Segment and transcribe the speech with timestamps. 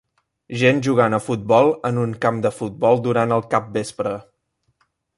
[0.61, 4.19] Gent jugant a futbol en un camp de futbol durant el capvespre.